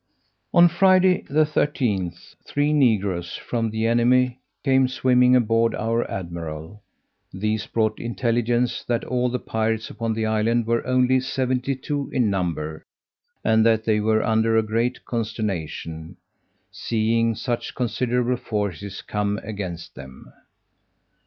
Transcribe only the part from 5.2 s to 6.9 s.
aboard our admiral;